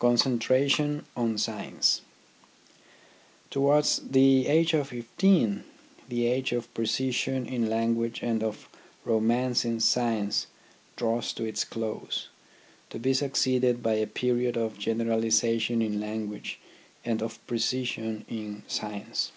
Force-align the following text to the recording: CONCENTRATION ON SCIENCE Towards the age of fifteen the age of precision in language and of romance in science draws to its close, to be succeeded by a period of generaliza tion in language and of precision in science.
CONCENTRATION 0.00 1.06
ON 1.16 1.38
SCIENCE 1.38 2.02
Towards 3.48 4.00
the 4.06 4.46
age 4.46 4.74
of 4.74 4.88
fifteen 4.88 5.64
the 6.10 6.26
age 6.26 6.52
of 6.52 6.74
precision 6.74 7.46
in 7.46 7.70
language 7.70 8.20
and 8.22 8.42
of 8.42 8.68
romance 9.06 9.64
in 9.64 9.80
science 9.80 10.46
draws 10.96 11.32
to 11.32 11.44
its 11.46 11.64
close, 11.64 12.28
to 12.90 12.98
be 12.98 13.14
succeeded 13.14 13.82
by 13.82 13.94
a 13.94 14.06
period 14.06 14.58
of 14.58 14.76
generaliza 14.76 15.58
tion 15.58 15.80
in 15.80 15.98
language 15.98 16.58
and 17.02 17.22
of 17.22 17.38
precision 17.46 18.26
in 18.28 18.64
science. 18.68 19.32